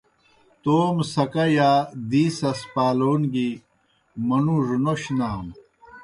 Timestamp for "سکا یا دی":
1.13-2.23